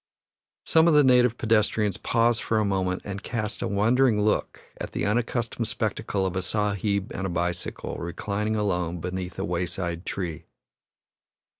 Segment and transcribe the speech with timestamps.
[0.65, 4.93] Some of the native pedestrians pause for a moment and cast a wondering look at
[4.93, 10.45] the unaccustomed spectacle of a Sahib and a bicycle reclining alone beneath a wayside tree.